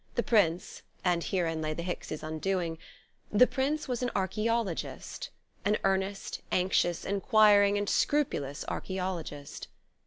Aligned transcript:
The 0.15 0.23
Prince 0.23 0.81
and 1.05 1.23
herein 1.23 1.61
lay 1.61 1.75
the 1.75 1.83
Hickses' 1.83 2.23
undoing 2.23 2.79
the 3.31 3.45
Prince 3.45 3.87
was 3.87 4.01
an 4.01 4.09
archaeologist: 4.15 5.29
an 5.63 5.77
earnest 5.83 6.41
anxious 6.51 7.05
enquiring 7.05 7.77
and 7.77 7.87
scrupulous 7.87 8.65
archaeologist. 8.67 9.67